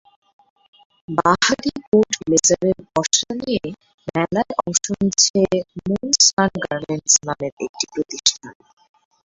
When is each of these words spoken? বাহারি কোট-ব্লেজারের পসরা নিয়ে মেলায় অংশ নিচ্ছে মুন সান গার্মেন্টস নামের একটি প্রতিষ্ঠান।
বাহারি 1.09 1.71
কোট-ব্লেজারের 1.85 2.77
পসরা 2.93 3.33
নিয়ে 3.41 3.65
মেলায় 4.07 4.53
অংশ 4.61 4.83
নিচ্ছে 4.99 5.39
মুন 5.79 6.07
সান 6.27 6.51
গার্মেন্টস 6.63 7.15
নামের 7.27 7.53
একটি 7.65 7.85
প্রতিষ্ঠান। 7.93 8.53